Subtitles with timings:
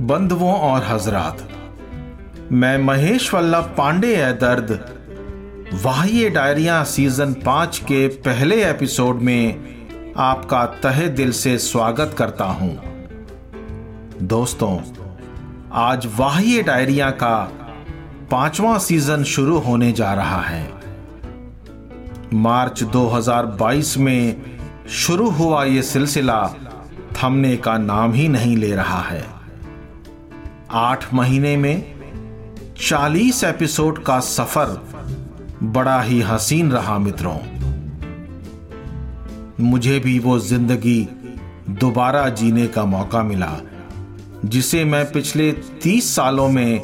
[0.00, 1.48] बंधुओं और हजरात,
[2.52, 4.70] मैं महेश वल्लभ पांडे है दर्द।
[5.84, 9.60] वाह्य डायरिया सीज़न पाँच के पहले एपिसोड में
[10.16, 12.82] आपका तहे दिल से स्वागत करता हूँ।
[14.22, 14.78] दोस्तों,
[15.72, 17.52] आज वाह्य डायरिया का
[18.30, 20.72] पांचवा सीज़न शुरू होने जा रहा है।
[22.32, 24.42] मार्च 2022 में
[24.88, 26.54] शुरू हुआ यह सिलसिला
[27.16, 29.33] थमने का नाम ही नहीं ले रहा है।
[30.74, 31.94] आठ महीने में
[32.80, 34.90] चालीस एपिसोड का सफ़र
[35.62, 37.36] बड़ा ही हसीन रहा मित्रों।
[39.60, 41.08] मुझे भी वो ज़िंदगी
[41.70, 43.60] दोबारा जीने का मौका मिला,
[44.44, 46.82] जिसे मैं पिछले तीस सालों में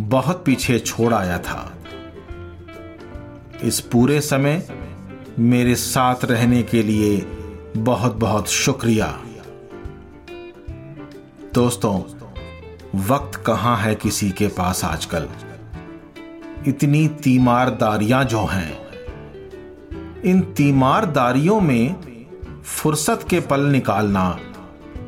[0.00, 1.72] बहुत पीछे छोड़ आया था।
[3.64, 4.68] इस पूरे समय
[5.38, 7.16] मेरे साथ रहने के लिए
[7.76, 9.18] बहुत बहुत शुक्रिया।
[11.54, 12.17] दोस्तों
[12.94, 15.28] वक्त कहाँ है किसी के पास आजकल?
[16.66, 18.78] इतनी तीमारदारियाँ जो हैं,
[20.24, 21.94] इन तीमारदारियों में
[22.64, 24.28] फुर्सत के पल निकालना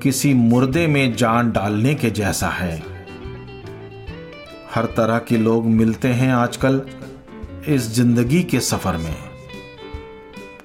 [0.03, 2.83] किसी मुर्दे में जान डालने के जैसा है।
[4.75, 6.81] हर तरह के लोग मिलते हैं आजकल
[7.69, 9.17] इस ज़िंदगी के सफ़र में।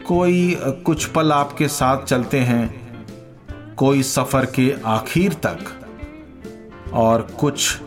[0.08, 2.68] कोई कुछ पल आपके साथ चलते हैं,
[3.76, 5.85] कोई सफ़र के आखिर तक।
[6.96, 7.82] और कुछ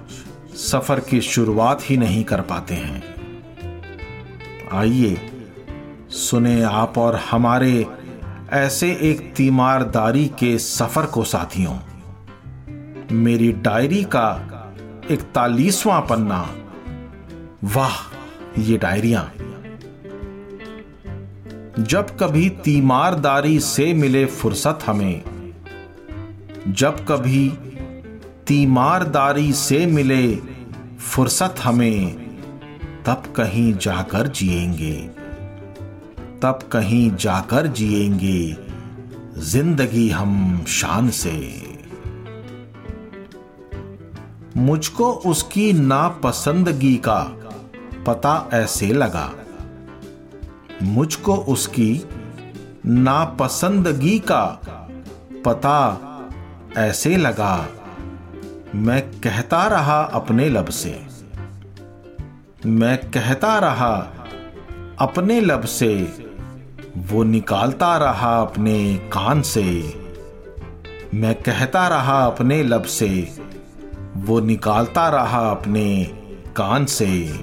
[0.55, 3.03] सफ़र की शुरुआत ही नहीं कर पाते हैं।
[4.73, 5.31] आइए,
[6.11, 7.87] सुने आप और हमारे
[8.51, 11.79] ऐसे एक तीमारदारी के सफ़र को साथियों।
[13.13, 14.29] मेरी डायरी का
[15.11, 16.55] इकतालीसवां पन्ना।
[17.65, 17.95] वाह,
[18.61, 19.33] ये डायरियाँ।
[21.85, 25.23] जब कभी तीमारदारी से मिले फुर्सत हमें,
[26.69, 27.53] जब कभी
[28.49, 30.37] तीमारदारी से मिले
[30.99, 32.17] फुर्सत हमें,
[33.07, 34.95] तब कहीं जाकर जिएँगे।
[36.43, 38.57] तब कहीं जाकर जिएँगे
[39.41, 41.63] ज़िंदगी हम शान से।
[44.57, 47.21] मुझको उसकी नापसंदगी का
[48.07, 49.33] पता ऐसे लगा।
[50.83, 52.05] मुझको उसकी
[52.87, 54.45] नापसंदगी का
[55.45, 56.05] पता
[56.77, 57.69] ऐसे लगा।
[58.75, 61.07] मैं कहता रहा अपने लब से।
[62.67, 63.95] मैं कहता रहा
[64.99, 66.19] अपने लब से।
[66.97, 69.95] वो निकालता रहा अपने कान से।
[71.15, 73.37] मैं कहता रहा अपने लब से।
[74.17, 76.05] वो निकालता रहा अपने
[76.57, 77.41] कान से।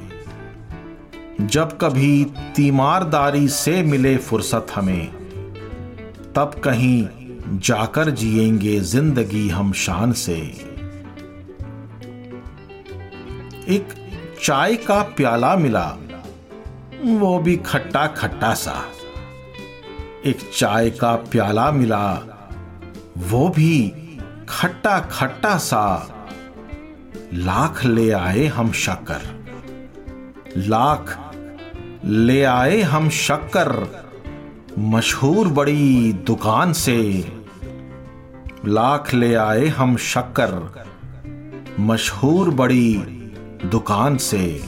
[1.41, 2.25] जब कभी
[2.55, 5.07] तीमारदारी से मिले फुर्सत हमें,
[6.35, 7.07] तब कहीं
[7.59, 10.74] जाकर जिएँगे ज़िंदगी हम शान से।
[13.69, 13.93] एक
[14.43, 15.97] चाय का प्याला मिला।
[17.03, 18.85] वो भी खट्टा खट्टा सा।
[20.25, 22.13] एक चाय का प्याला मिला।
[23.17, 23.93] वो भी
[24.49, 26.15] खट्टा खट्टा सा।
[27.33, 29.45] लाख ले आए हम शक्कर।
[30.57, 31.31] लाख
[32.05, 33.87] ले आए हम शक्कर।
[34.79, 37.31] मशहूर बड़ी दुकान से।
[38.65, 40.85] लाख ले आए हम शक्कर।
[41.79, 43.14] मशहूर बड़ी
[43.65, 44.63] दुकान से।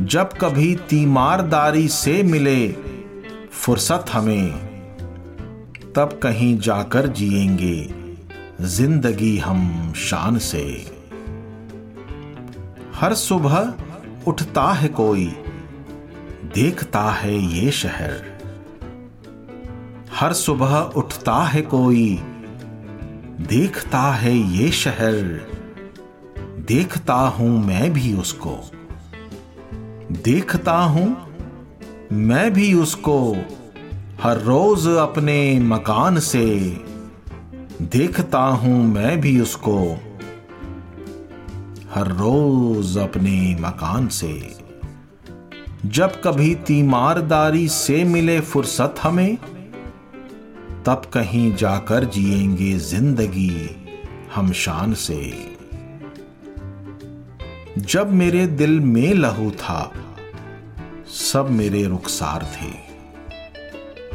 [0.00, 2.72] जब कभी तीमारदारी से मिले
[3.52, 4.50] फुर्सत हमें,
[5.96, 7.94] तब कहीं जाकर जिएँगे
[8.60, 10.86] ज़िंदगी हम शान से।
[12.94, 13.74] हर सुबह
[14.26, 15.26] उठता है कोई,
[16.54, 18.32] देखता है ये शहर।
[20.12, 22.18] हर सुबह उठता है कोई,
[23.40, 25.52] देखता है ये शहर।
[26.64, 28.70] देखता हूँ मैं भी उसको।
[30.12, 31.26] देखता हूँ
[32.12, 33.36] मैं भी उसको
[34.22, 36.46] हर रोज अपने मकान से।
[37.82, 39.78] देखता हूँ मैं भी उसको
[41.94, 44.56] हर रोज अपने मकान से।
[45.86, 49.36] जब कभी तीमारदारी से मिले फुर्सत हमें,
[50.86, 53.70] तब कहीं जाकर जिएँगे ज़िंदगी
[54.34, 55.52] हम शान से।
[57.78, 59.92] जब मेरे दिल में लहू था,
[61.08, 62.92] सब मेरे रुखसार थे।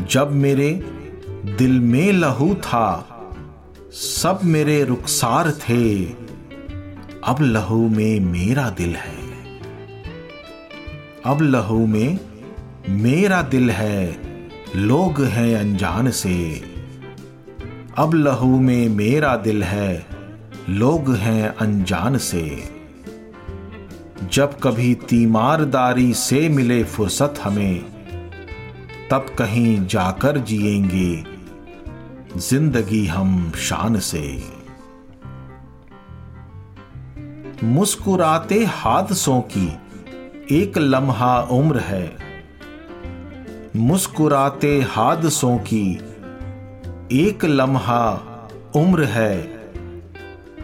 [0.06, 0.70] जब मेरे
[1.58, 3.08] दिल में लहू था,
[3.92, 6.06] सब मेरे रुखसार थे।
[7.24, 9.50] अब लहू में मेरा दिल है।
[11.26, 12.20] अब लहू में
[12.90, 14.20] मेरा दिल है,
[14.76, 16.64] लोग हैं अनजान से।
[17.98, 20.06] अब लहू में मेरा दिल है,
[20.70, 22.77] लोग हैं अनजान से।
[24.34, 27.80] जब कभी तीमारदारी से मिले फुर्सत हमें,
[29.12, 31.24] तब कहीं जाकर जिएँगे
[32.40, 34.44] ज़िंदगी हम शान से।
[37.64, 39.78] मुस्कुराते हादसों की
[40.52, 42.18] एक लम्हा उम्र है।
[43.76, 46.00] मुस्कुराते हादसों की
[47.12, 48.12] एक लम्हा
[48.76, 49.42] उम्र है।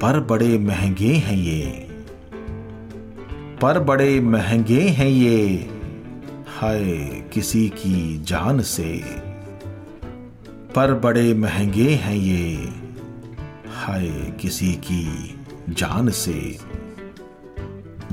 [0.01, 1.82] पर बड़े महँगे हैं ये।
[3.63, 5.47] पर बड़े महँगे हैं ये।
[6.47, 6.83] हाय,
[7.33, 9.03] किसी की जान से।
[10.75, 12.69] पर बड़े महँगे हैं ये।
[13.75, 14.07] हाय,
[14.41, 15.35] किसी की
[15.69, 16.57] जान से।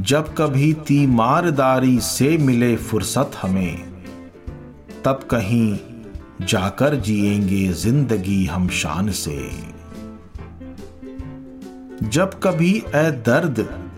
[0.00, 3.76] जब कभी तीमारदारी से मिले फुर्सत हमें,
[5.04, 5.78] तब कहीं
[6.46, 9.50] जाकर जिएँगे ज़िंदगी हम शान से।
[12.02, 13.89] जब कभी ए दर्द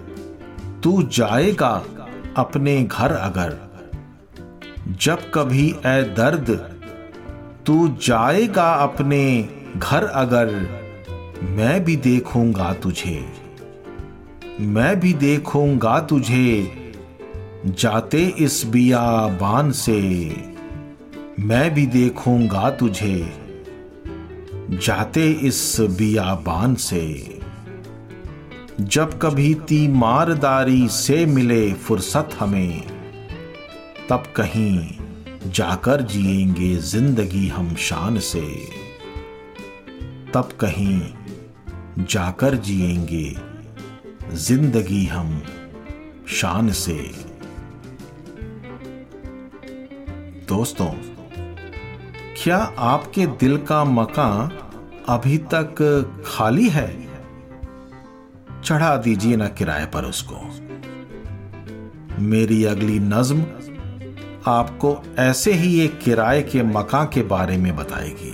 [0.82, 1.84] तू जाएगा
[2.36, 3.56] अपने घर अगर।
[5.00, 6.50] जब कभी ए दर्द,
[7.66, 10.50] तू जाएगा अपने घर अगर।
[11.42, 13.24] मैं भी देखूँगा तुझे,
[14.60, 16.72] मैं भी देखूँगा तुझे,
[17.66, 20.00] जाते इस बियाबान से।
[21.40, 23.32] मैं भी देखूँगा तुझे,
[24.70, 27.31] जाते इस बियाबान से।
[28.82, 32.82] जब कभी तीमारदारी से मिले फुर्सत हमें,
[34.08, 34.90] तब कहीं
[35.46, 38.40] जाकर जिएँगे ज़िंदगी हम शान से।
[40.34, 41.00] तब कहीं
[41.98, 43.36] जाकर जिएँगे
[44.36, 45.42] ज़िंदगी हम
[46.28, 47.10] शान से।
[50.48, 50.90] दोस्तों,
[52.44, 54.58] क्या आपके दिल का मकान
[55.08, 55.74] अभी तक
[56.26, 57.11] खाली है?
[58.64, 60.36] चढ़ा दीजिए ना किराए पर उसको।
[62.22, 63.44] मेरी अगली नज्म
[64.46, 68.32] आपको ऐसे ही एक किराए के मकान के बारे में बताएगी।